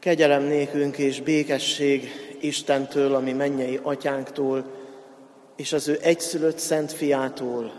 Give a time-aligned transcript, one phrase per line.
[0.00, 2.10] Kegyelem nékünk és békesség
[2.40, 4.64] Istentől, ami mennyei atyánktól,
[5.56, 7.72] és az ő egyszülött szent fiától,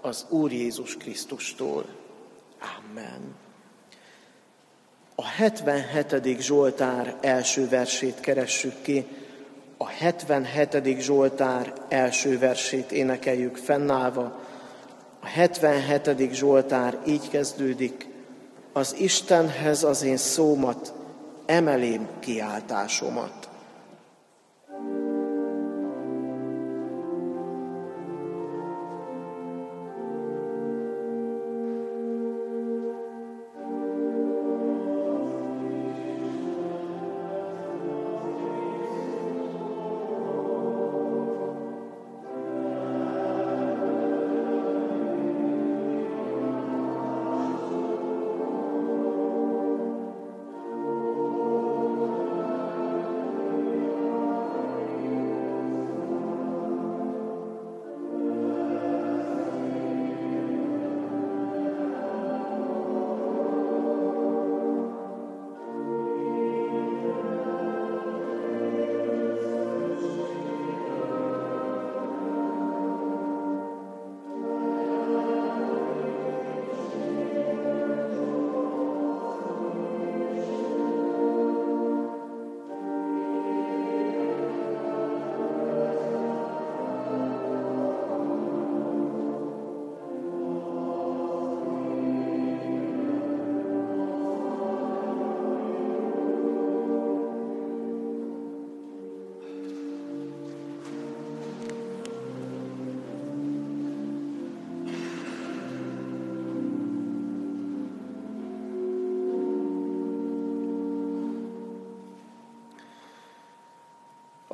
[0.00, 1.84] az Úr Jézus Krisztustól.
[2.78, 3.34] Amen.
[5.14, 6.40] A 77.
[6.40, 9.06] Zsoltár első versét keressük ki.
[9.76, 11.00] A 77.
[11.00, 14.40] Zsoltár első versét énekeljük fennállva.
[15.20, 16.32] A 77.
[16.32, 18.08] Zsoltár így kezdődik.
[18.72, 21.00] Az Istenhez az én szómat,
[21.46, 23.51] emelém kiáltásomat.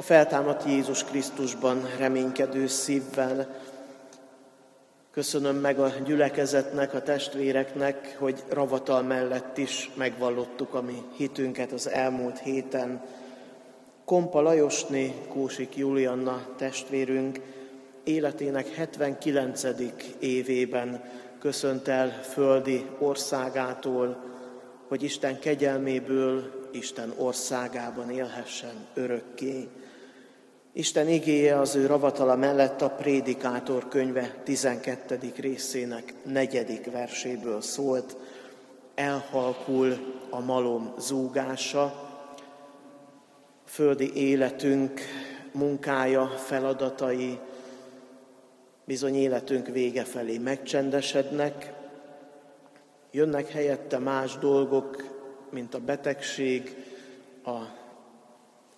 [0.09, 3.61] Feltámadt Jézus Krisztusban reménykedő szívvel.
[5.11, 11.89] Köszönöm meg a gyülekezetnek, a testvéreknek, hogy ravatal mellett is megvallottuk a mi hitünket az
[11.89, 13.03] elmúlt héten.
[14.05, 17.41] Kompa Lajosné, Kósik Julianna testvérünk
[18.05, 19.63] életének 79.
[20.19, 21.05] évében
[21.39, 24.23] köszönt el földi országától,
[24.89, 29.69] hogy Isten kegyelméből Isten országában élhessen örökké.
[30.79, 35.33] Isten igéje az ő ravatala mellett a Prédikátor könyve 12.
[35.37, 38.17] részének negyedik verséből szólt.
[38.95, 39.97] Elhalkul
[40.31, 42.11] a malom zúgása,
[43.65, 45.01] földi életünk
[45.53, 47.39] munkája, feladatai
[48.85, 51.73] bizony életünk vége felé megcsendesednek,
[53.11, 55.05] jönnek helyette más dolgok,
[55.51, 56.75] mint a betegség,
[57.45, 57.87] a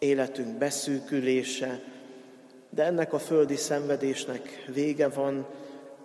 [0.01, 1.83] életünk beszűkülése,
[2.71, 5.47] de ennek a földi szenvedésnek vége van,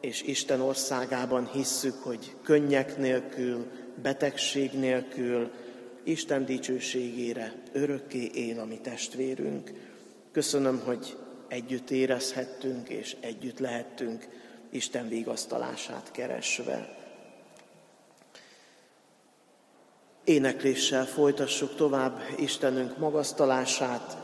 [0.01, 3.65] és Isten országában hisszük, hogy könnyek nélkül,
[4.01, 5.51] betegség nélkül,
[6.03, 9.71] Isten dicsőségére örökké él a mi testvérünk.
[10.31, 11.17] Köszönöm, hogy
[11.47, 14.27] együtt érezhettünk és együtt lehettünk
[14.69, 17.04] Isten vigasztalását keresve.
[20.25, 24.17] Énekléssel folytassuk tovább Istenünk magasztalását.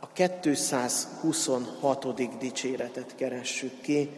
[0.00, 2.38] A 226.
[2.38, 4.10] dicséretet keressük ki.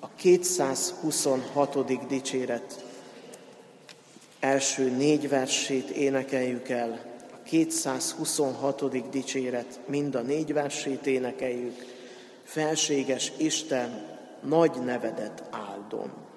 [0.00, 2.06] A 226.
[2.06, 2.84] dicséret
[4.40, 7.00] első négy versét énekeljük el.
[7.32, 9.10] A 226.
[9.10, 11.84] dicséret mind a négy versét énekeljük.
[12.44, 14.06] Felséges Isten,
[14.42, 16.27] nagy nevedet áldom.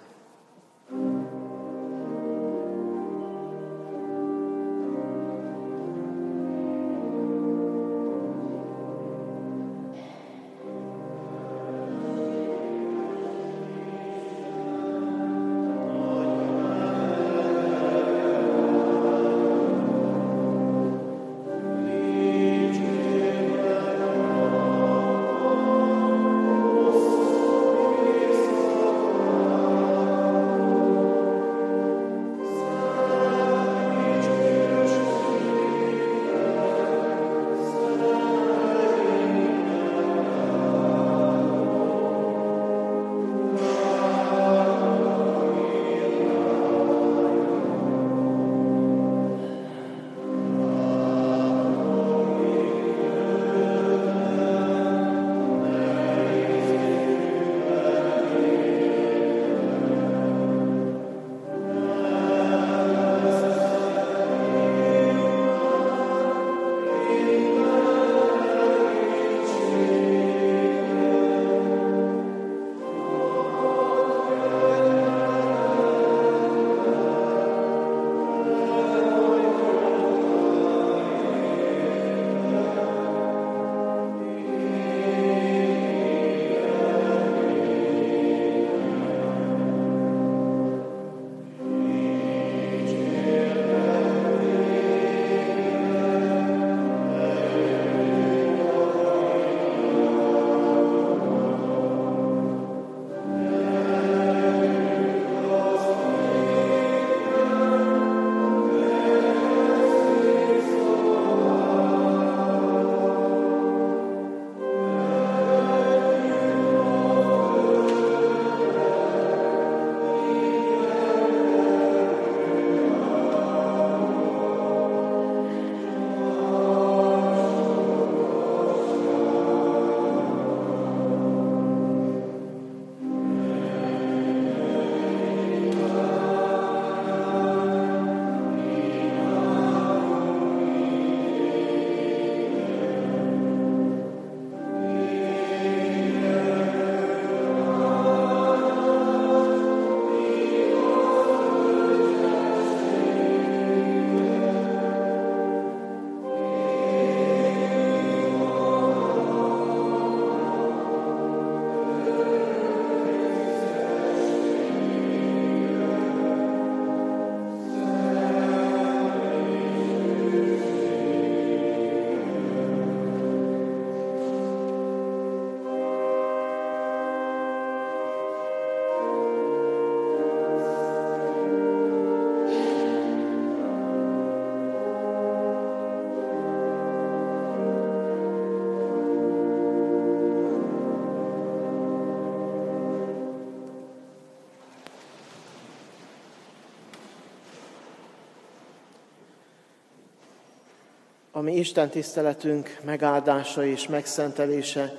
[201.41, 204.95] Ami Isten tiszteletünk megáldása és megszentelése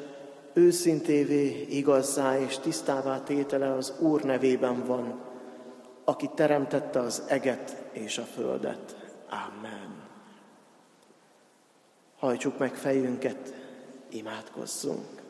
[0.53, 5.21] őszintévé, igazzá és tisztává tétele az Úr nevében van,
[6.05, 8.97] aki teremtette az eget és a földet.
[9.29, 10.09] Amen.
[12.19, 13.55] Hajtsuk meg fejünket,
[14.09, 15.23] imádkozzunk.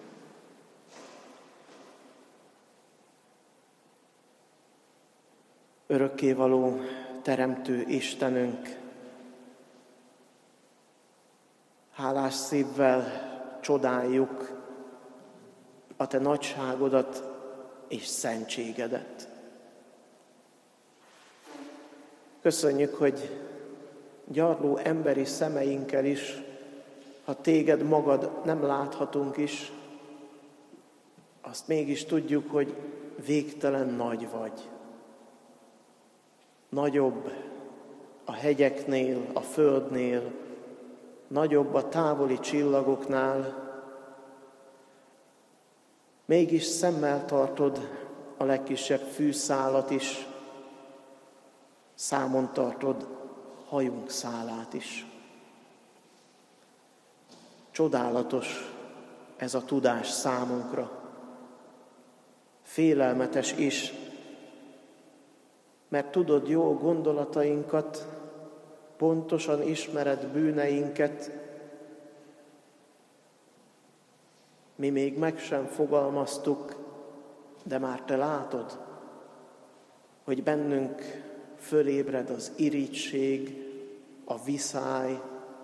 [5.87, 6.81] Örökkévaló
[7.23, 8.81] Teremtő Istenünk,
[12.03, 13.05] hálás szívvel
[13.61, 14.61] csodáljuk
[15.97, 17.23] a Te nagyságodat
[17.89, 19.29] és szentségedet.
[22.41, 23.31] Köszönjük, hogy
[24.29, 26.43] gyarló emberi szemeinkkel is,
[27.25, 29.73] ha téged magad nem láthatunk is,
[31.41, 32.75] azt mégis tudjuk, hogy
[33.27, 34.69] végtelen nagy vagy.
[36.69, 37.33] Nagyobb
[38.25, 40.42] a hegyeknél, a földnél,
[41.33, 43.71] nagyobb a távoli csillagoknál,
[46.25, 47.89] mégis szemmel tartod
[48.37, 50.27] a legkisebb fűszálat is,
[51.95, 53.07] számon tartod
[53.69, 55.07] hajunk szálát is.
[57.71, 58.75] Csodálatos
[59.37, 60.91] ez a tudás számunkra.
[62.63, 63.93] Félelmetes is,
[65.89, 68.07] mert tudod jó gondolatainkat,
[69.03, 71.31] pontosan ismered bűneinket,
[74.77, 76.77] mi még meg sem fogalmaztuk,
[77.65, 78.79] de már te látod,
[80.25, 81.03] hogy bennünk
[81.59, 83.57] fölébred az irítség,
[84.25, 85.21] a viszály,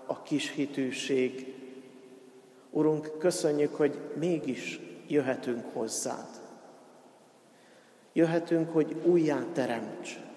[0.07, 1.55] a kishitűség.
[2.71, 6.29] Urunk, köszönjük, hogy mégis jöhetünk hozzád.
[8.13, 10.28] Jöhetünk, hogy újjá teremts,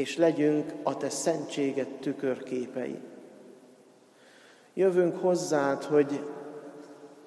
[0.00, 2.98] és legyünk a Te szentséget tükörképei.
[4.74, 6.24] Jövünk hozzád, hogy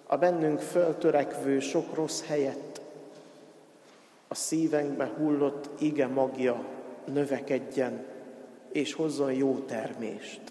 [0.07, 2.81] a bennünk föltörekvő sok rossz helyett
[4.27, 6.65] a szívenkbe hullott ige magja
[7.05, 8.05] növekedjen,
[8.71, 10.41] és hozzon jó termést.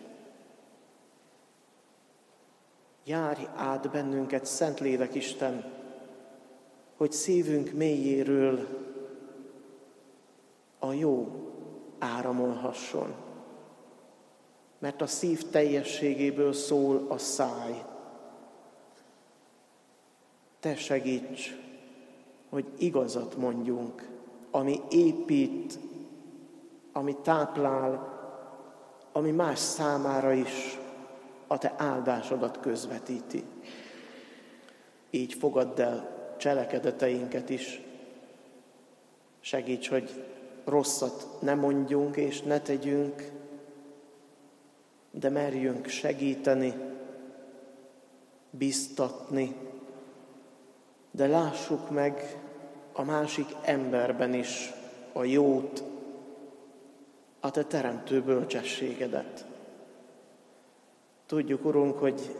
[3.05, 5.65] Járj át bennünket, Szentlélek Isten,
[6.97, 8.69] hogy szívünk mélyéről
[10.79, 11.47] a jó
[12.03, 13.15] áramolhasson.
[14.79, 17.85] Mert a szív teljességéből szól a száj.
[20.61, 21.57] Te segíts,
[22.49, 24.09] hogy igazat mondjunk,
[24.51, 25.79] ami épít,
[26.93, 28.21] ami táplál,
[29.13, 30.79] ami más számára is
[31.47, 33.45] a te áldásodat közvetíti.
[35.11, 37.83] Így fogadd el cselekedeteinket is.
[39.41, 40.32] Segíts, hogy
[40.65, 43.31] rosszat ne mondjunk és ne tegyünk,
[45.11, 46.75] de merjünk segíteni,
[48.51, 49.57] biztatni,
[51.11, 52.39] de lássuk meg
[52.93, 54.73] a másik emberben is
[55.13, 55.85] a jót,
[57.41, 59.47] a te teremtő bölcsességedet.
[61.27, 62.37] Tudjuk, Urunk, hogy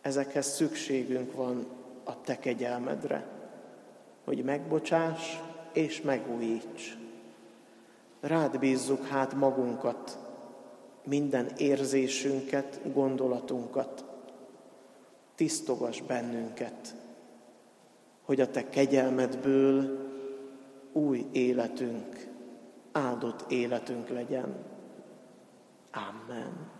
[0.00, 1.66] ezekhez szükségünk van
[2.04, 3.26] a te kegyelmedre,
[4.24, 5.40] hogy megbocsáss
[5.72, 6.96] és megújíts.
[8.20, 10.18] Rád bízzuk hát magunkat,
[11.04, 14.04] minden érzésünket, gondolatunkat.
[15.34, 16.94] Tisztogass bennünket,
[18.22, 19.98] hogy a te kegyelmedből
[20.92, 22.26] új életünk,
[22.92, 24.54] áldott életünk legyen.
[25.92, 26.70] Amen.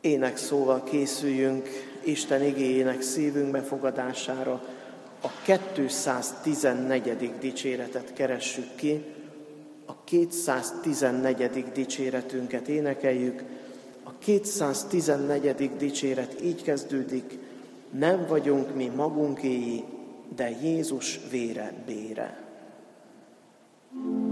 [0.00, 1.68] Ének szóval készüljünk
[2.04, 4.62] Isten igényének szívünk befogadására.
[5.20, 7.32] A 214.
[7.40, 9.04] dicséretet keressük ki,
[9.86, 11.72] a 214.
[11.72, 13.42] dicséretünket énekeljük.
[14.02, 15.76] A 214.
[15.76, 17.38] dicséret így kezdődik,
[17.90, 19.84] nem vagyunk mi magunkéi,
[20.36, 22.46] de Jézus vére bére.
[23.90, 24.27] thank you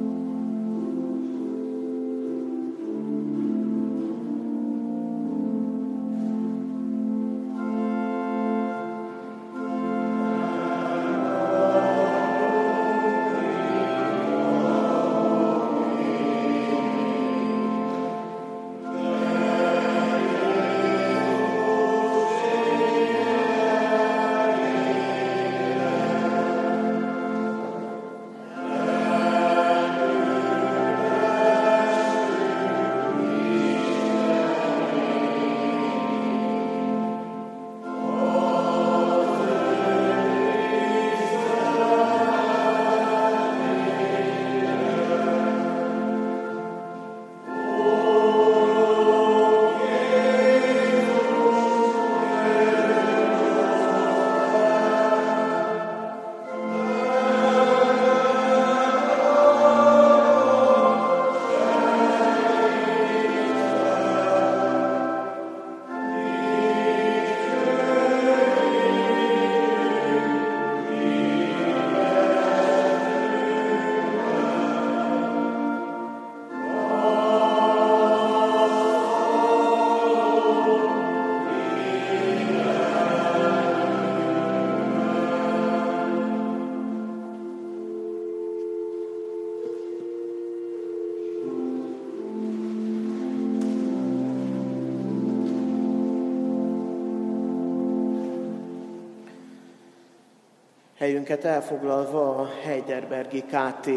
[101.27, 103.89] Helyünket elfoglalva a Heidelbergi KT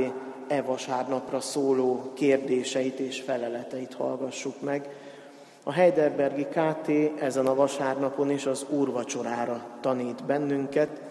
[0.48, 4.90] e vasárnapra szóló kérdéseit és feleleteit hallgassuk meg.
[5.64, 11.02] A Heidelbergi KT ezen a vasárnapon is az úrvacsorára tanít bennünket,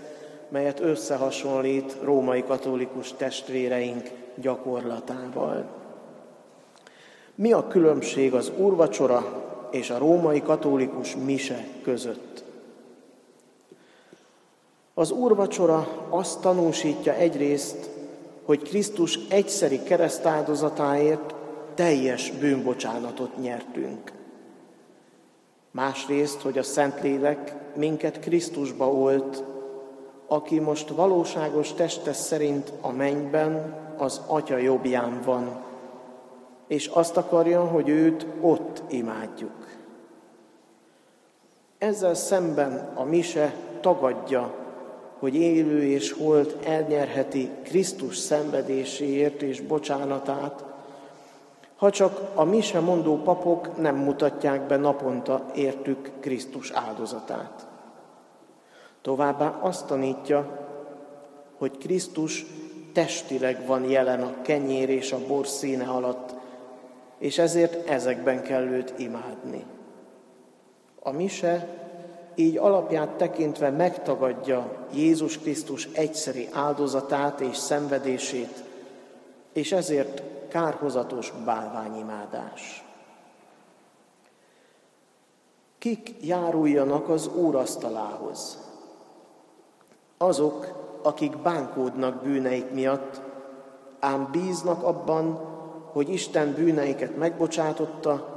[0.48, 5.64] melyet összehasonlít római katolikus testvéreink gyakorlatával.
[7.34, 12.46] Mi a különbség az úrvacsora és a római katolikus mise között?
[14.98, 17.90] Az úrvacsora azt tanúsítja egyrészt,
[18.44, 21.34] hogy Krisztus egyszeri keresztáldozatáért
[21.74, 24.12] teljes bűnbocsánatot nyertünk.
[25.70, 29.44] Másrészt, hogy a Szentlélek minket Krisztusba olt,
[30.26, 35.64] aki most valóságos teste szerint a mennyben, az Atya jobbján van,
[36.66, 39.66] és azt akarja, hogy őt ott imádjuk.
[41.78, 44.57] Ezzel szemben a mise tagadja,
[45.18, 50.64] hogy élő és holt elnyerheti Krisztus szenvedéséért és bocsánatát,
[51.76, 57.66] ha csak a mise mondó papok nem mutatják be naponta értük Krisztus áldozatát.
[59.02, 60.66] Továbbá azt tanítja,
[61.58, 62.46] hogy Krisztus
[62.92, 66.34] testileg van jelen a kenyér és a bor színe alatt,
[67.18, 69.64] és ezért ezekben kell őt imádni.
[71.02, 71.68] A mise
[72.34, 78.64] így alapját tekintve megtagadja Jézus Krisztus egyszeri áldozatát és szenvedését,
[79.52, 82.84] és ezért kárhozatos bálványimádás.
[85.78, 88.58] Kik járuljanak az Úr asztalához?
[90.18, 93.20] Azok, akik bánkódnak bűneik miatt,
[94.00, 95.32] ám bíznak abban,
[95.92, 98.36] hogy Isten bűneiket megbocsátotta,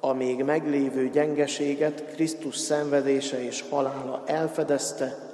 [0.00, 5.29] a még meglévő gyengeséget Krisztus szenvedése és halála elfedezte,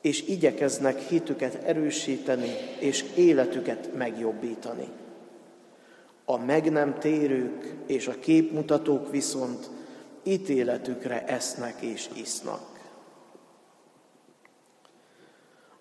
[0.00, 4.88] és igyekeznek hitüket erősíteni és életüket megjobbítani.
[6.24, 9.70] A meg nem térők és a képmutatók viszont
[10.22, 12.78] ítéletükre esznek és isznak.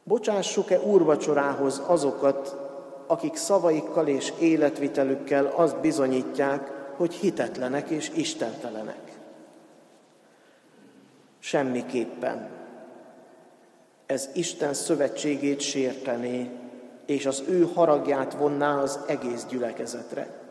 [0.04, 2.56] Bocsássuk-e úrvacsorához azokat,
[3.08, 9.20] akik szavaikkal és életvitelükkel azt bizonyítják, hogy hitetlenek és istentelenek.
[11.40, 12.57] Semmiképpen.
[14.08, 16.50] Ez Isten szövetségét sértené,
[17.06, 20.46] és az ő haragját vonná az egész gyülekezetre.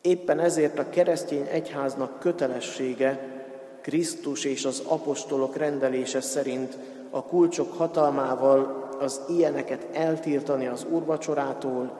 [0.00, 3.32] Éppen ezért a keresztény egyháznak kötelessége
[3.80, 6.78] Krisztus és az apostolok rendelése szerint
[7.10, 11.98] a kulcsok hatalmával az ilyeneket eltiltani az úrvacsorától,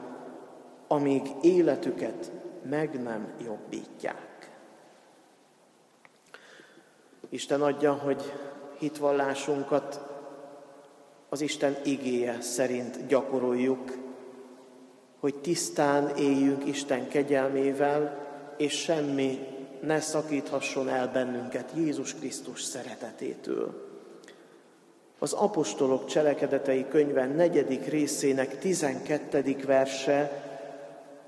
[0.87, 2.31] amíg életüket
[2.69, 4.49] meg nem jobbítják.
[7.29, 8.33] Isten adja, hogy
[8.77, 10.04] hitvallásunkat
[11.29, 13.97] az Isten igéje szerint gyakoroljuk,
[15.19, 18.27] hogy tisztán éljünk Isten kegyelmével,
[18.57, 19.39] és semmi
[19.81, 23.83] ne szakíthasson el bennünket Jézus Krisztus szeretetétől.
[25.19, 30.43] Az apostolok cselekedetei könyve negyedik részének tizenkettedik verse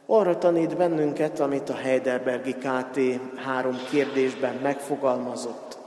[0.06, 3.00] arra tanít bennünket, amit a Heidelbergi KT
[3.36, 5.78] három kérdésben megfogalmazott.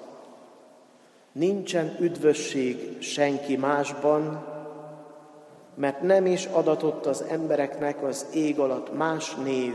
[1.32, 4.46] Nincsen üdvösség senki másban,
[5.74, 9.74] mert nem is adatott az embereknek az ég alatt más név,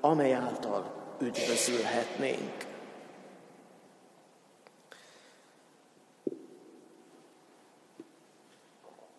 [0.00, 2.68] amely által üdvözülhetnénk.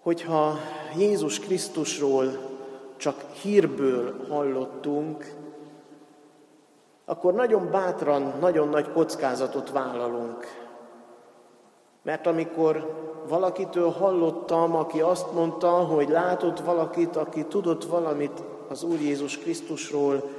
[0.02, 0.58] Hogyha
[0.98, 2.50] Jézus Krisztusról
[2.98, 5.36] csak hírből hallottunk,
[7.06, 10.61] akkor nagyon bátran, nagyon nagy kockázatot vállalunk.
[12.02, 19.00] Mert amikor valakitől hallottam, aki azt mondta, hogy látott valakit, aki tudott valamit az Úr
[19.00, 20.30] Jézus Krisztusról,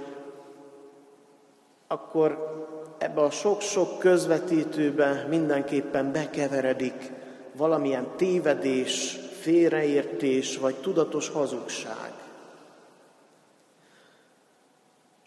[1.86, 2.54] akkor
[2.98, 7.12] ebbe a sok-sok közvetítőbe mindenképpen bekeveredik
[7.56, 12.12] valamilyen tévedés, félreértés vagy tudatos hazugság.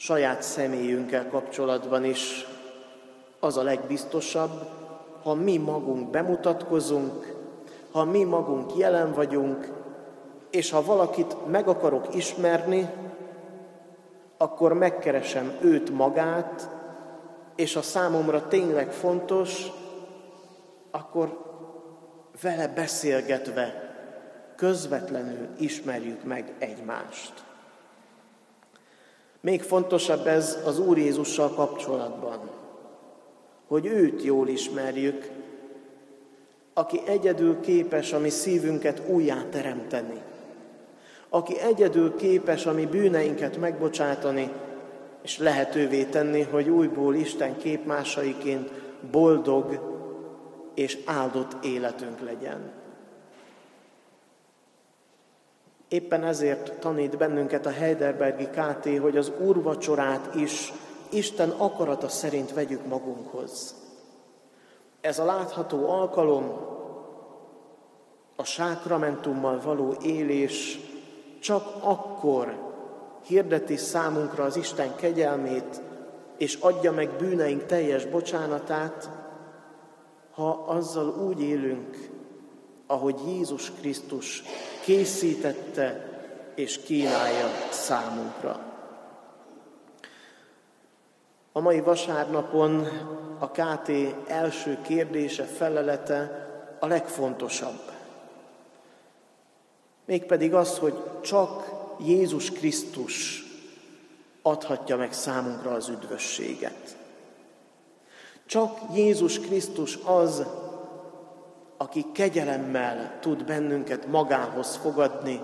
[0.05, 2.45] saját személyünkkel kapcsolatban is
[3.39, 4.69] az a legbiztosabb,
[5.25, 7.33] ha mi magunk bemutatkozunk,
[7.91, 9.71] ha mi magunk jelen vagyunk,
[10.49, 12.89] és ha valakit meg akarok ismerni,
[14.37, 16.69] akkor megkeresem őt magát,
[17.55, 19.71] és a számomra tényleg fontos,
[20.91, 21.39] akkor
[22.41, 23.93] vele beszélgetve
[24.55, 27.33] közvetlenül ismerjük meg egymást.
[29.41, 32.39] Még fontosabb ez az Úr Jézussal kapcsolatban,
[33.75, 35.29] hogy őt jól ismerjük,
[36.73, 40.21] aki egyedül képes a mi szívünket újjá teremteni,
[41.29, 44.51] aki egyedül képes a mi bűneinket megbocsátani,
[45.23, 48.71] és lehetővé tenni, hogy újból Isten képmásaiként
[49.11, 49.79] boldog
[50.73, 52.71] és áldott életünk legyen.
[55.87, 60.73] Éppen ezért tanít bennünket a Heidelbergi KT, hogy az úrvacsorát is
[61.09, 63.75] Isten akarata szerint vegyük magunkhoz.
[65.01, 66.73] Ez a látható alkalom,
[68.35, 70.79] a sákramentummal való élés
[71.39, 72.57] csak akkor
[73.25, 75.81] hirdeti számunkra az Isten kegyelmét,
[76.37, 79.09] és adja meg bűneink teljes bocsánatát,
[80.31, 82.09] ha azzal úgy élünk,
[82.87, 84.43] ahogy Jézus Krisztus
[84.83, 86.13] készítette
[86.55, 88.74] és kínálja számunkra.
[91.57, 92.87] A mai vasárnapon
[93.39, 93.91] a KT
[94.27, 96.47] első kérdése, felelete
[96.79, 97.79] a legfontosabb.
[100.05, 101.71] Mégpedig az, hogy csak
[102.05, 103.43] Jézus Krisztus
[104.41, 106.97] adhatja meg számunkra az üdvösséget.
[108.45, 110.45] Csak Jézus Krisztus az,
[111.77, 115.39] aki kegyelemmel tud bennünket magához fogadni,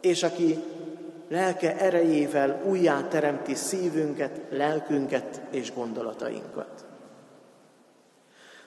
[0.00, 0.58] és aki
[1.30, 6.84] lelke erejével újjá teremti szívünket, lelkünket és gondolatainkat.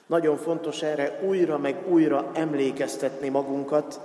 [0.07, 3.99] Nagyon fontos erre újra meg újra emlékeztetni magunkat,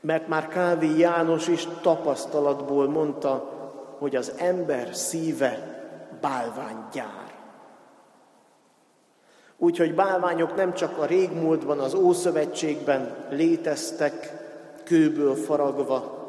[0.00, 3.58] mert már Kávi János is tapasztalatból mondta,
[3.98, 5.78] hogy az ember szíve
[6.20, 7.34] bálványgyár.
[9.56, 14.32] Úgyhogy bálványok nem csak a régmúltban, az Ószövetségben léteztek,
[14.84, 16.19] kőből faragva,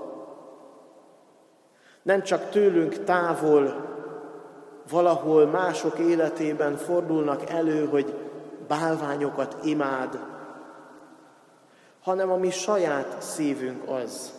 [2.03, 3.89] nem csak tőlünk távol,
[4.89, 8.15] valahol mások életében fordulnak elő, hogy
[8.67, 10.19] bálványokat imád,
[12.01, 14.33] hanem a mi saját szívünk az,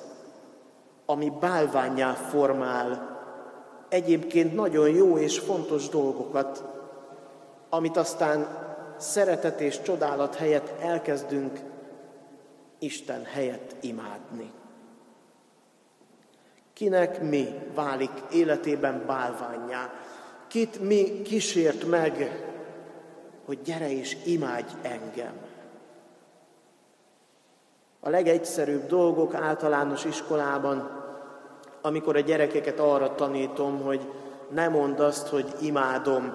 [1.06, 3.20] ami bálványá formál
[3.88, 6.64] egyébként nagyon jó és fontos dolgokat,
[7.70, 8.46] amit aztán
[8.96, 11.58] szeretet és csodálat helyett elkezdünk
[12.78, 14.50] Isten helyett imádni.
[16.82, 19.92] Kinek mi válik életében bálványá?
[20.46, 22.42] Kit mi kísért meg,
[23.44, 25.32] hogy gyere és imádj engem?
[28.00, 30.90] A legegyszerűbb dolgok általános iskolában,
[31.80, 34.00] amikor a gyerekeket arra tanítom, hogy
[34.50, 36.32] ne mondd azt, hogy imádom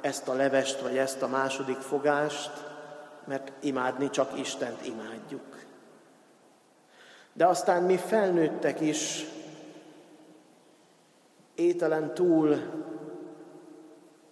[0.00, 2.52] ezt a levest, vagy ezt a második fogást,
[3.24, 5.64] mert imádni csak Istent imádjuk.
[7.32, 9.26] De aztán mi felnőttek is
[11.56, 12.56] ételen túl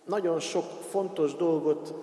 [0.04, 1.94] nagyon sok fontos dolgot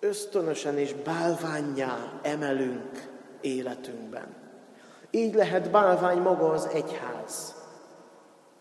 [0.00, 3.10] ösztönösen és bálványá emelünk
[3.40, 4.34] életünkben.
[5.10, 7.54] Így lehet bálvány maga az egyház,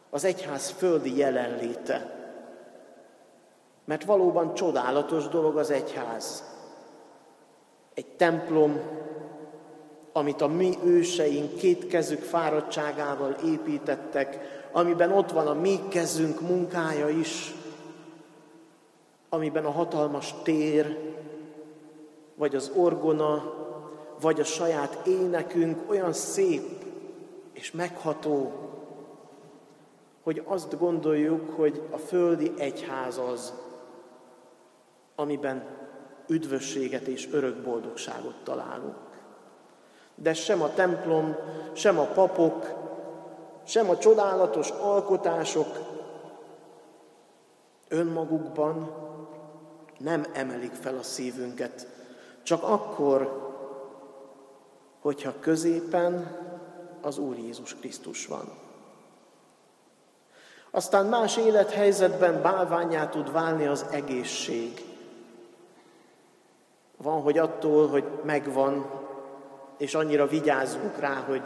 [0.10, 2.20] az egyház földi jelenléte.
[3.86, 6.44] Mert valóban csodálatos dolog az egyház.
[7.94, 8.80] Egy templom,
[10.14, 17.10] amit a mi őseink két kezük fáradtságával építettek, amiben ott van a mi kezünk munkája
[17.10, 17.54] is,
[19.30, 20.98] amiben a hatalmas tér,
[22.36, 23.54] vagy az orgona,
[24.22, 26.84] vagy a saját énekünk olyan szép
[27.54, 28.52] és megható,
[30.24, 33.54] hogy azt gondoljuk, hogy a földi egyház az,
[35.16, 35.66] amiben
[36.28, 38.96] üdvösséget és örök boldogságot találunk.
[40.16, 41.36] De sem a templom,
[41.74, 42.81] sem a papok,
[43.72, 45.80] sem a csodálatos alkotások
[47.88, 48.96] önmagukban
[49.98, 51.88] nem emelik fel a szívünket.
[52.44, 53.50] Csak akkor,
[55.02, 56.38] hogyha középen
[57.02, 58.50] az Úr Jézus Krisztus van.
[60.72, 64.86] Aztán más élethelyzetben bálványá tud válni az egészség.
[66.98, 68.90] Van, hogy attól, hogy megvan,
[69.78, 71.42] és annyira vigyázzunk rá, hogy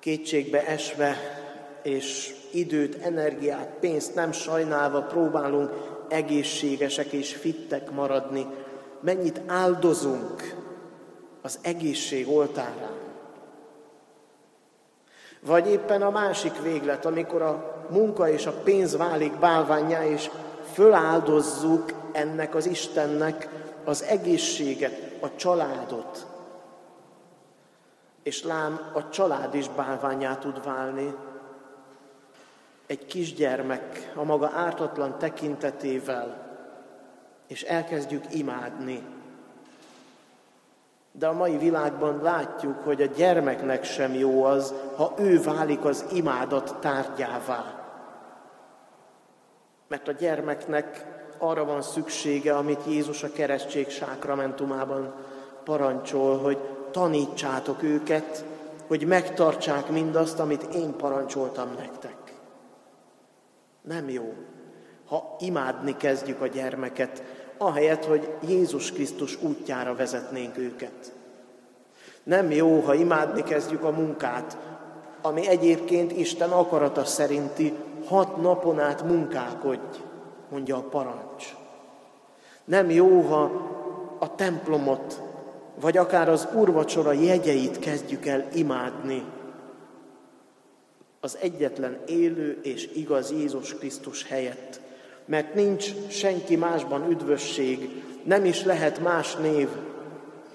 [0.00, 1.16] kétségbe esve,
[1.82, 5.70] és időt, energiát, pénzt nem sajnálva próbálunk
[6.08, 8.46] egészségesek és fittek maradni.
[9.00, 10.54] Mennyit áldozunk
[11.42, 12.98] az egészség oltárán.
[15.40, 20.30] Vagy éppen a másik véglet, amikor a munka és a pénz válik bálványá, és
[20.72, 23.48] föláldozzuk ennek az Istennek
[23.84, 26.29] az egészséget, a családot.
[28.22, 31.14] És lám, a család is bálványá tud válni.
[32.86, 36.48] Egy kisgyermek a maga ártatlan tekintetével,
[37.46, 39.04] és elkezdjük imádni
[41.12, 46.04] De a mai világban látjuk, hogy a gyermeknek sem jó az, ha ő válik az
[46.12, 47.64] imádat tárgyává.
[49.88, 51.06] Mert a gyermeknek
[51.38, 55.14] arra van szüksége, amit Jézus a keresztség sákramentumában
[55.64, 56.58] parancsol, hogy
[56.90, 58.44] tanítsátok őket,
[58.86, 62.34] hogy megtartsák mindazt, amit én parancsoltam nektek.
[63.82, 64.34] Nem jó,
[65.06, 67.22] ha imádni kezdjük a gyermeket,
[67.58, 71.12] ahelyett, hogy Jézus Krisztus útjára vezetnénk őket.
[72.22, 74.56] Nem jó, ha imádni kezdjük a munkát,
[75.22, 77.74] ami egyébként Isten akarata szerinti
[78.06, 79.98] hat napon át munkálkodj,
[80.48, 81.54] mondja a parancs.
[82.64, 83.50] Nem jó, ha
[84.18, 85.22] a templomot,
[85.80, 89.24] vagy akár az urvacsora jegyeit kezdjük el imádni.
[91.20, 94.80] Az egyetlen élő és igaz Jézus Krisztus helyett,
[95.24, 99.68] mert nincs senki másban üdvösség, nem is lehet más név,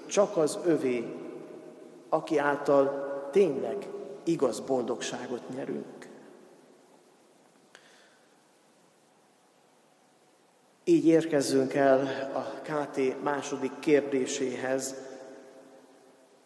[0.06, 1.04] csak az övé,
[2.08, 3.88] aki által tényleg
[4.24, 6.08] igaz boldogságot nyerünk.
[10.84, 14.94] Így érkezzünk el a KT második kérdéséhez,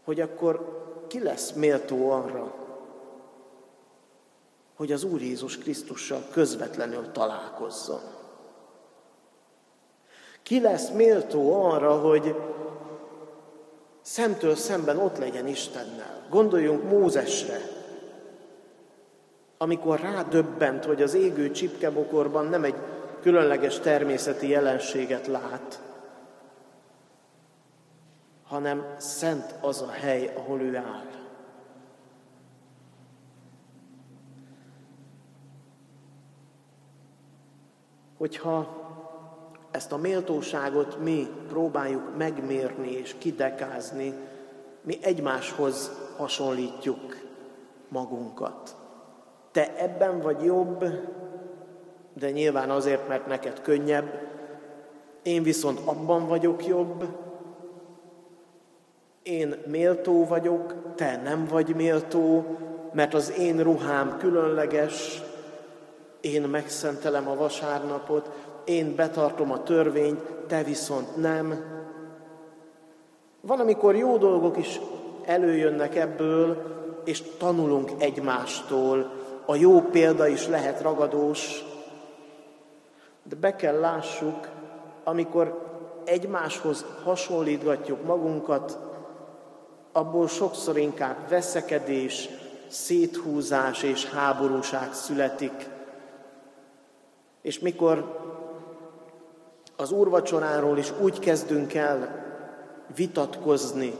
[0.04, 2.54] hogy akkor ki lesz méltó arra,
[4.76, 8.00] hogy az Úr Jézus Krisztussal közvetlenül találkozzon.
[10.42, 12.34] Ki lesz méltó arra, hogy
[14.02, 16.26] szemtől szemben ott legyen Istennel.
[16.30, 17.60] Gondoljunk Mózesre,
[19.58, 22.74] amikor rádöbbent, hogy az égő csipkebokorban nem egy
[23.22, 25.80] különleges természeti jelenséget lát,
[28.50, 31.10] hanem szent az a hely, ahol ő áll.
[38.18, 38.78] Hogyha
[39.70, 44.14] ezt a méltóságot mi próbáljuk megmérni és kidekázni,
[44.82, 47.16] mi egymáshoz hasonlítjuk
[47.88, 48.76] magunkat.
[49.50, 50.84] Te ebben vagy jobb,
[52.12, 54.28] de nyilván azért, mert neked könnyebb,
[55.22, 57.19] én viszont abban vagyok jobb,
[59.22, 62.44] én méltó vagyok, te nem vagy méltó,
[62.92, 65.22] mert az én ruhám különleges,
[66.20, 68.30] én megszentelem a vasárnapot,
[68.64, 71.64] én betartom a törvényt, te viszont nem.
[73.40, 74.80] Van, amikor jó dolgok is
[75.24, 76.62] előjönnek ebből,
[77.04, 79.12] és tanulunk egymástól.
[79.46, 81.64] A jó példa is lehet ragadós,
[83.22, 84.48] de be kell lássuk,
[85.04, 85.68] amikor
[86.04, 88.89] egymáshoz hasonlítgatjuk magunkat,
[89.92, 92.28] abból sokszor inkább veszekedés,
[92.68, 95.68] széthúzás és háborúság születik.
[97.42, 98.18] És mikor
[99.76, 102.24] az úrvacsoráról is úgy kezdünk el
[102.94, 103.94] vitatkozni,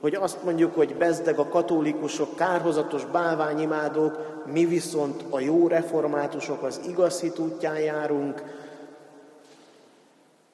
[0.00, 6.80] hogy azt mondjuk, hogy bezdeg a katolikusok kárhozatos bálványimádók, mi viszont a jó reformátusok az
[6.88, 8.42] igaz hit útján járunk,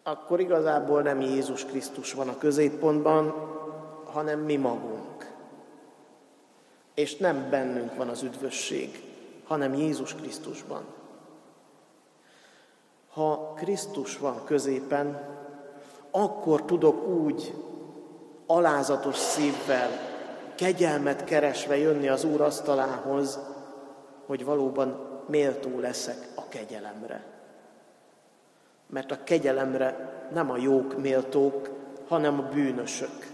[0.03, 3.35] akkor igazából nem Jézus Krisztus van a középpontban,
[4.13, 5.33] hanem mi magunk.
[6.95, 9.03] És nem bennünk van az üdvösség,
[9.45, 10.85] hanem Jézus Krisztusban.
[13.13, 15.37] Ha Krisztus van középen,
[16.11, 17.55] akkor tudok úgy
[18.47, 19.91] alázatos szívvel,
[20.55, 23.39] kegyelmet keresve jönni az Úr asztalához,
[24.27, 27.25] hogy valóban méltó leszek a kegyelemre.
[28.87, 31.71] Mert a kegyelemre nem a jók méltók,
[32.09, 33.28] hanem a bűnösök.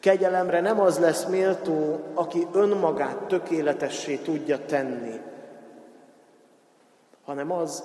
[0.00, 5.20] Kegyelemre nem az lesz méltó, aki önmagát tökéletessé tudja tenni,
[7.24, 7.84] hanem az,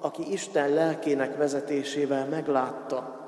[0.00, 3.20] aki Isten lelkének vezetésével meglátta,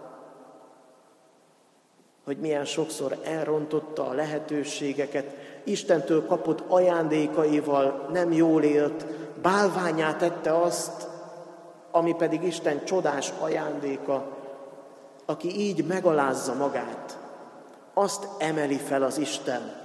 [2.24, 5.24] hogy milyen sokszor elrontotta a lehetőségeket,
[5.64, 9.06] Istentől kapott ajándékaival nem jól élt,
[9.42, 11.08] bálványát tette azt,
[11.90, 14.36] ami pedig Isten csodás ajándéka,
[15.24, 17.18] aki így megalázza magát,
[17.94, 19.82] azt emeli fel az Isten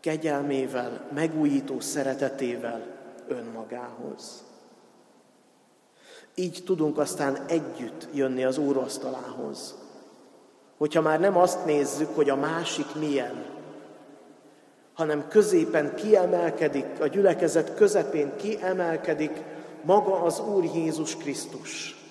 [0.00, 2.86] kegyelmével, megújító szeretetével
[3.28, 4.44] önmagához.
[6.34, 9.74] Így tudunk aztán együtt jönni az úrasztalához.
[10.76, 13.44] Hogyha már nem azt nézzük, hogy a másik milyen,
[14.94, 19.42] hanem középen kiemelkedik, a gyülekezet közepén kiemelkedik
[19.82, 22.03] maga az Úr Jézus Krisztus.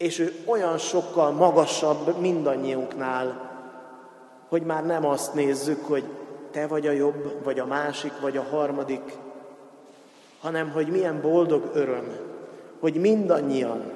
[0.00, 3.50] És ő olyan sokkal magasabb mindannyiunknál,
[4.48, 6.04] hogy már nem azt nézzük, hogy
[6.50, 9.12] te vagy a jobb, vagy a másik, vagy a harmadik,
[10.40, 12.16] hanem hogy milyen boldog öröm,
[12.78, 13.92] hogy mindannyian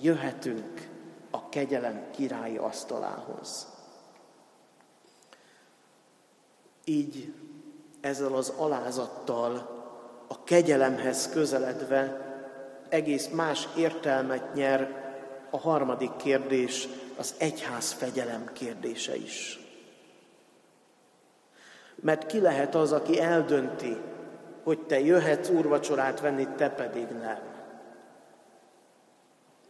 [0.00, 0.88] jöhetünk
[1.30, 3.66] a kegyelem királyi asztalához.
[6.84, 7.34] Így
[8.00, 9.52] ezzel az alázattal,
[10.28, 12.28] a kegyelemhez közeledve
[12.88, 14.99] egész más értelmet nyer
[15.50, 19.60] a harmadik kérdés, az egyház fegyelem kérdése is.
[21.94, 23.96] Mert ki lehet az, aki eldönti,
[24.62, 27.40] hogy te jöhetsz úrvacsorát venni, te pedig nem?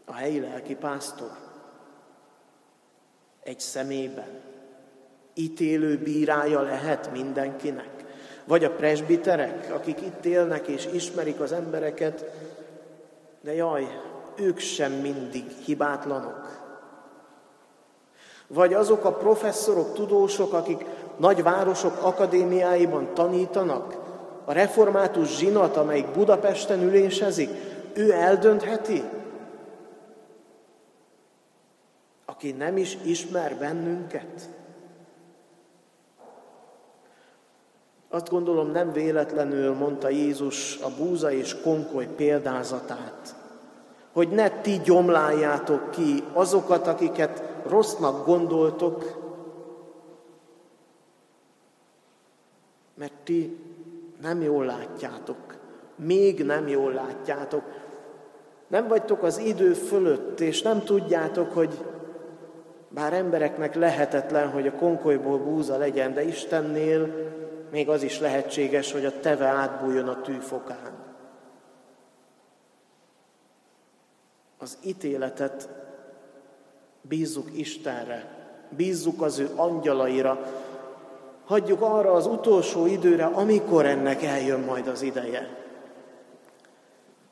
[0.04, 1.30] A helyi lelki pásztor.
[3.42, 4.40] Egy szemében.
[5.34, 8.04] Ítélő bírája lehet mindenkinek.
[8.44, 12.24] Vagy a presbiterek, akik itt élnek és ismerik az embereket,
[13.40, 14.00] de jaj,
[14.36, 16.58] ők sem mindig hibátlanok.
[18.46, 20.84] Vagy azok a professzorok, tudósok, akik
[21.16, 23.96] nagy városok akadémiáiban tanítanak,
[24.44, 27.50] a református zsinat, amelyik Budapesten ülésezik,
[27.94, 29.02] ő eldöntheti?
[32.24, 34.48] Aki nem is ismer bennünket?
[38.08, 43.34] Azt gondolom nem véletlenül mondta Jézus a búza és konkoly példázatát,
[44.12, 49.18] hogy ne ti gyomláljátok ki azokat, akiket rossznak gondoltok,
[52.94, 53.58] mert ti
[54.22, 55.56] nem jól látjátok,
[55.96, 57.62] még nem jól látjátok.
[58.66, 61.84] Nem vagytok az idő fölött, és nem tudjátok, hogy
[62.88, 67.30] bár embereknek lehetetlen, hogy a konkolyból búza legyen, de Istennél
[67.70, 70.99] még az is lehetséges, hogy a teve átbújjon a tűfokán.
[74.62, 75.68] Az ítéletet
[77.02, 80.38] bízzuk Istenre, bízzuk az ő angyalaira,
[81.44, 85.58] hagyjuk arra az utolsó időre, amikor ennek eljön majd az ideje.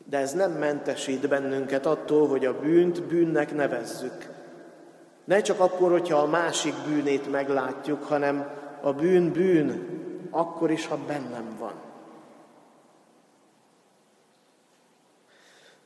[0.05, 4.31] De ez nem mentesít bennünket attól, hogy a bűnt bűnnek nevezzük.
[5.25, 9.87] Ne csak akkor, hogyha a másik bűnét meglátjuk, hanem a bűn bűn,
[10.31, 11.68] akkor is, ha bennem van.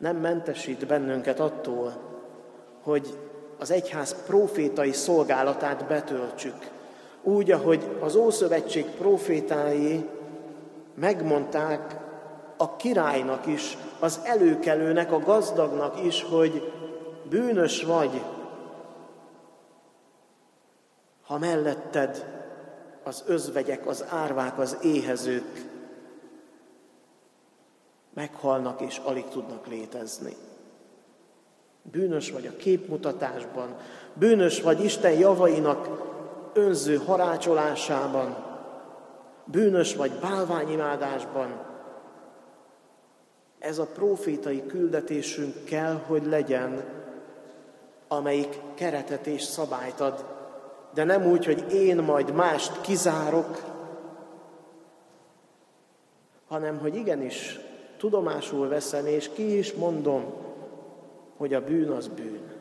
[0.03, 1.93] Nem mentesít bennünket attól,
[2.83, 3.19] hogy
[3.59, 6.71] az egyház profétai szolgálatát betöltsük,
[7.23, 10.09] úgy, ahogy az Ószövetség profétái
[10.95, 11.97] megmondták
[12.57, 16.73] a királynak is, az előkelőnek, a gazdagnak is, hogy
[17.29, 18.23] bűnös vagy,
[21.27, 22.27] ha melletted
[23.05, 25.72] az özvegyek, az árvák, az éhezők
[28.15, 30.37] meghalnak és alig tudnak létezni.
[31.83, 33.77] Bűnös vagy a képmutatásban,
[34.15, 35.89] bűnös vagy Isten javainak
[36.53, 38.37] önző harácsolásában,
[39.45, 41.61] bűnös vagy bálványimádásban.
[43.59, 46.85] Ez a profétai küldetésünk kell, hogy legyen,
[48.09, 50.25] amelyik keretet és szabályt ad,
[50.95, 53.63] de nem úgy, hogy én majd mást kizárok,
[56.49, 57.61] hanem hogy igenis
[58.03, 60.25] tudomásul veszem, és ki is mondom,
[61.37, 62.53] hogy a bűn az bűn.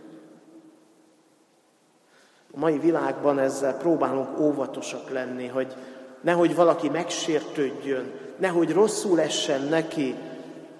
[2.53, 5.75] A mai világban ezzel próbálunk óvatosak lenni, hogy
[6.21, 10.15] nehogy valaki megsértődjön, nehogy rosszul essen neki.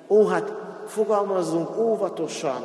[0.08, 0.54] Ó, hát
[0.86, 2.62] fogalmazzunk óvatosan,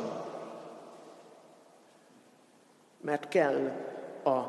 [3.01, 3.71] mert kell
[4.23, 4.39] a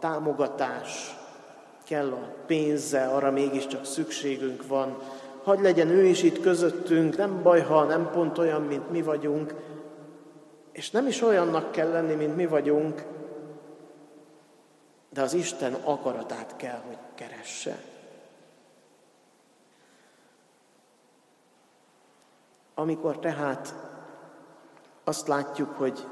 [0.00, 1.16] támogatás,
[1.84, 4.96] kell a pénze, arra mégiscsak szükségünk van.
[5.46, 9.54] Hagy legyen ő is itt közöttünk, nem baj, ha nem pont olyan, mint mi vagyunk,
[10.72, 13.04] és nem is olyannak kell lenni, mint mi vagyunk,
[15.10, 17.78] de az Isten akaratát kell, hogy keresse.
[22.74, 23.74] Amikor tehát
[25.04, 26.06] azt látjuk, hogy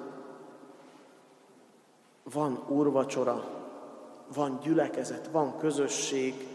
[2.23, 3.45] van úrvacsora,
[4.35, 6.54] van gyülekezet, van közösség,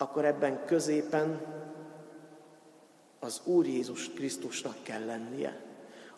[0.00, 1.40] akkor ebben középen
[3.20, 5.68] az Úr Jézus Krisztusnak kell lennie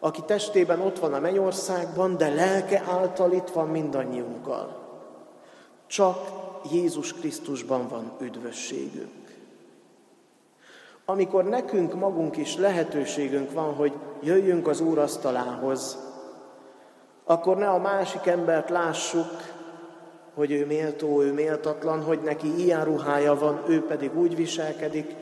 [0.04, 4.80] aki testében ott van a mennyországban, de lelke által itt van mindannyiunkkal.
[5.86, 6.16] Csak
[6.72, 9.34] Jézus Krisztusban van üdvösségünk.
[11.04, 13.92] Amikor nekünk magunk is lehetőségünk van, hogy
[14.22, 15.98] jöjjünk az Úr asztalához,
[17.24, 19.30] akkor ne a másik embert lássuk,
[20.34, 25.14] hogy ő méltó, ő méltatlan, hogy neki ilyen ruhája van, ő pedig úgy viselkedik,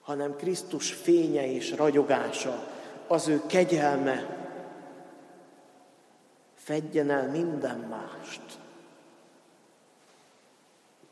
[0.00, 2.68] hanem Krisztus fénye és ragyogása,
[3.06, 4.44] az ő kegyelme
[6.54, 8.42] fedjen el minden mást.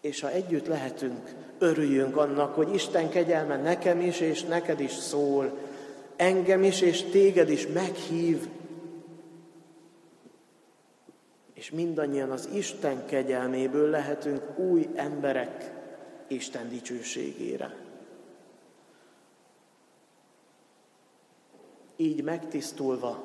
[0.01, 5.59] És ha együtt lehetünk, örüljünk annak, hogy Isten kegyelme nekem is és neked is szól,
[6.17, 8.49] engem is és téged is meghív,
[11.63, 15.73] és mindannyian az Isten kegyelméből lehetünk új emberek
[16.27, 17.75] Isten dicsőségére.
[21.97, 23.25] Így megtisztulva,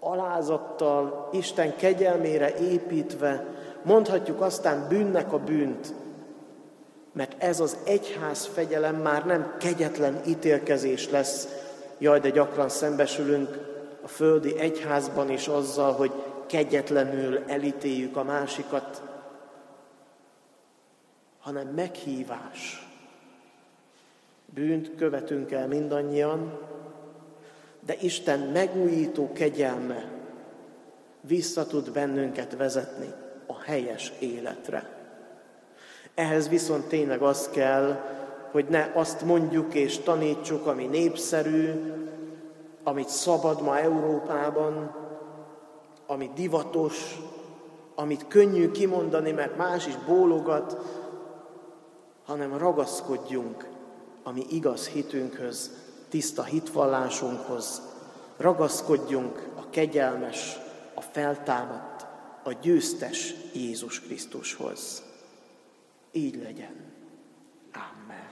[0.00, 3.46] alázattal, Isten kegyelmére építve,
[3.82, 5.94] mondhatjuk aztán bűnnek a bűnt,
[7.12, 11.48] mert ez az egyház fegyelem már nem kegyetlen ítélkezés lesz,
[11.98, 13.58] jaj, de gyakran szembesülünk
[14.02, 16.12] a földi egyházban is azzal, hogy
[16.52, 19.02] kegyetlenül elítéljük a másikat,
[21.40, 22.88] hanem meghívás.
[24.54, 26.58] Bűnt követünk el mindannyian,
[27.80, 30.10] de Isten megújító kegyelme
[31.20, 33.12] vissza tud bennünket vezetni
[33.46, 34.88] a helyes életre.
[36.14, 38.00] Ehhez viszont tényleg az kell,
[38.50, 41.70] hogy ne azt mondjuk és tanítsuk, ami népszerű,
[42.82, 45.01] amit szabad ma Európában,
[46.12, 47.18] ami divatos,
[47.94, 50.76] amit könnyű kimondani, mert más is bólogat,
[52.24, 53.68] hanem ragaszkodjunk
[54.22, 55.70] a mi igaz hitünkhöz,
[56.08, 57.82] tiszta hitvallásunkhoz,
[58.36, 60.56] ragaszkodjunk a kegyelmes,
[60.94, 62.06] a feltámadt,
[62.42, 65.02] a győztes Jézus Krisztushoz.
[66.12, 66.92] Így legyen.
[67.72, 68.31] Amen.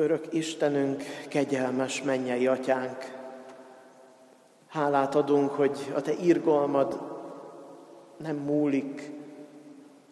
[0.00, 2.98] Örök Istenünk, kegyelmes mennyei atyánk,
[4.68, 7.00] hálát adunk, hogy a Te irgalmad
[8.16, 9.10] nem múlik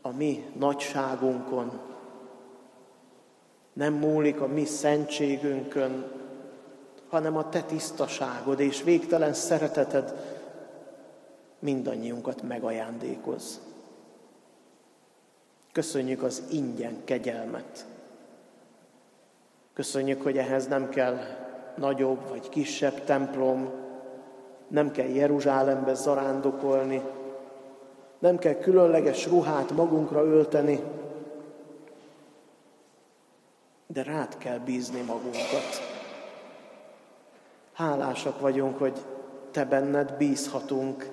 [0.03, 1.81] a mi nagyságunkon,
[3.73, 6.13] nem múlik a mi szentségünkön,
[7.09, 10.15] hanem a Te tisztaságod és végtelen szereteted
[11.59, 13.61] mindannyiunkat megajándékoz.
[15.73, 17.87] Köszönjük az ingyen kegyelmet.
[19.77, 21.19] Köszönjük, hogy ehhez nem kell
[21.75, 23.71] nagyobb vagy kisebb templom,
[24.69, 27.03] nem kell Jeruzsálembe zarándokolni,
[28.19, 30.81] nem kell különleges ruhát magunkra ölteni,
[33.87, 35.83] de rád kell bízni magunkat.
[37.73, 39.05] Hálásak vagyunk, hogy
[39.51, 41.09] Te benned bízhatunk,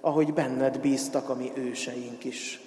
[0.00, 2.60] ahogy benned bíztak a mi őseink is.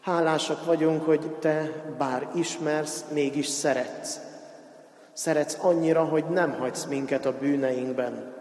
[0.00, 4.34] Hálásak vagyunk, hogy Te bár ismersz, mégis szeretsz.
[5.16, 8.34] Szeretsz annyira, hogy nem hagysz minket a bűneinkben,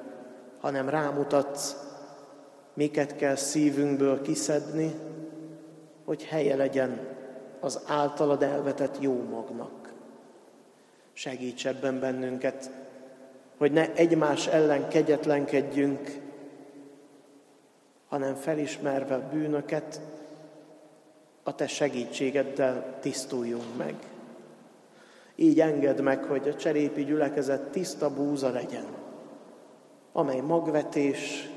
[0.59, 1.75] hanem rámutatsz,
[2.73, 4.95] miket kell szívünkből kiszedni,
[6.05, 6.99] hogy helye legyen
[7.59, 9.93] az általad elvetett jó magnak.
[11.13, 12.71] Segíts ebben bennünket,
[13.57, 16.21] hogy ne egymás ellen kegyetlenkedjünk,
[18.07, 20.01] hanem felismerve bűnöket,
[21.43, 23.95] a Te segítségeddel tisztuljunk meg.
[25.35, 28.85] Így engedd meg, hogy a cserépi gyülekezet tiszta búza legyen,
[30.11, 31.49] amely magvetés,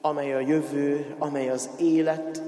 [0.00, 2.42] amely a jövő, amely az élet,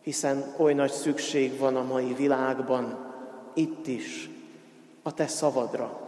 [0.00, 3.14] hiszen oly nagy szükség van a mai világban,
[3.54, 4.30] itt is,
[5.02, 6.00] a Te szavadra,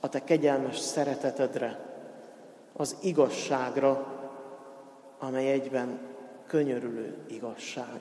[0.00, 1.78] a te kegyelmes szeretetedre,
[2.72, 4.06] az igazságra,
[5.18, 5.98] amely egyben
[6.46, 8.00] könyörülő igazság.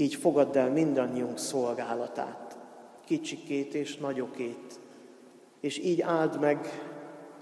[0.00, 2.58] Így fogadd el mindannyiunk szolgálatát,
[3.04, 4.80] kicsikét és nagyokét,
[5.60, 6.68] és így áld meg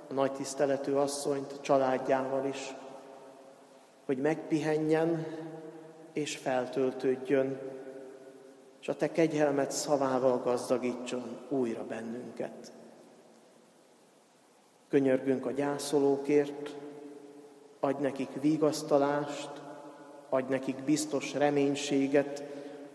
[0.08, 2.74] a nagy tiszteletű asszonyt családjával is,
[4.04, 5.26] hogy megpihenjen
[6.12, 7.58] és feltöltődjön
[8.80, 12.72] és a te kegyelmet szavával gazdagítson újra bennünket.
[14.88, 16.76] Könyörgünk a gyászolókért,
[17.80, 19.67] adj nekik vigasztalást,
[20.28, 22.42] adj nekik biztos reménységet,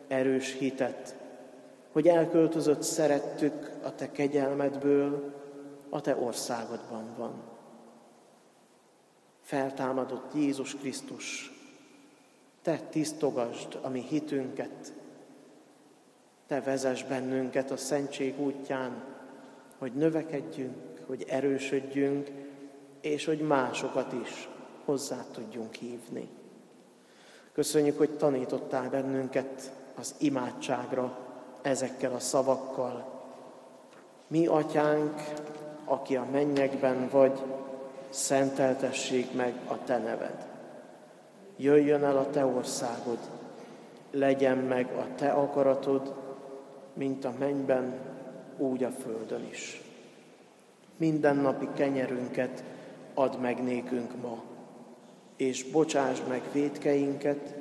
[0.08, 1.16] erős hitet,
[1.92, 5.34] hogy elköltözött szerettük a te kegyelmedből,
[5.90, 7.34] a te országodban van.
[9.42, 11.52] Feltámadott Jézus Krisztus,
[12.62, 14.94] te tisztogasd a mi hitünket,
[16.48, 19.04] te vezess bennünket a szentség útján,
[19.78, 20.76] hogy növekedjünk,
[21.06, 22.30] hogy erősödjünk,
[23.02, 24.50] és hogy másokat is
[24.86, 26.30] hozzá tudjunk hívni.
[27.54, 31.18] Köszönjük, hogy tanítottál bennünket az imádságra
[31.62, 33.22] ezekkel a szavakkal.
[34.28, 35.22] Mi, atyánk,
[35.86, 37.40] aki a mennyekben vagy,
[38.10, 40.48] szenteltessék meg a te neved.
[41.58, 43.18] Jöjjön el a te országod,
[44.12, 46.14] legyen meg a te akaratod,
[46.94, 47.94] mint a mennyben,
[48.58, 49.82] úgy a földön is.
[50.98, 52.64] Minden napi kenyerünket
[53.14, 54.44] add meg nékünk ma,
[55.36, 57.54] és bocsáss meg védkeinket,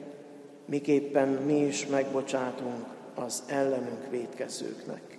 [0.65, 5.19] miképpen mi is megbocsátunk az ellenünk védkezőknek.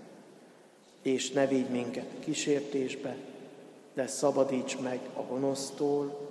[1.01, 3.15] És ne vigy minket kísértésbe,
[3.93, 6.29] de szabadíts meg a gonosztól,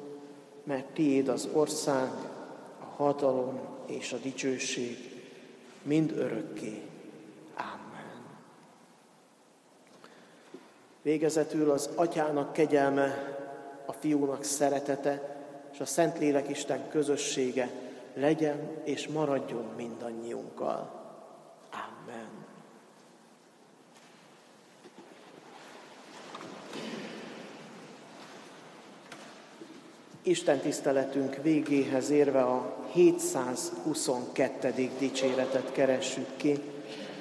[0.65, 2.11] mert tiéd az ország,
[2.81, 4.97] a hatalom és a dicsőség
[5.83, 6.83] mind örökké.
[7.57, 8.25] Amen.
[11.03, 13.37] Végezetül az atyának kegyelme,
[13.87, 15.42] a fiúnak szeretete
[15.73, 17.71] és a Szentlélek Isten közössége
[18.15, 21.01] legyen és maradjon mindannyiunkkal.
[21.71, 22.29] Amen.
[30.23, 34.91] Isten tiszteletünk végéhez érve a 722.
[34.99, 36.61] dicséretet keressük ki,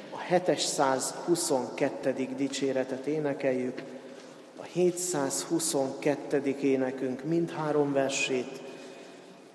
[0.09, 2.27] a 722.
[2.35, 3.83] dicséretet énekeljük,
[4.73, 6.55] 722.
[6.61, 8.61] énekünk mindhárom versét,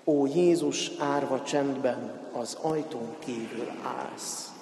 [0.03, 4.56] Ó Jézus árva csendben az ajtón kívül állsz.